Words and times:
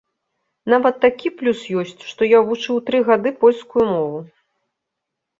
Нават 0.73 0.95
такі 1.05 1.27
плюс 1.41 1.59
ёсць, 1.81 1.99
што 2.11 2.29
я 2.29 2.39
вучыў 2.47 2.79
тры 2.87 3.01
гады 3.11 3.33
польскую 3.43 3.85
мову. 3.91 4.19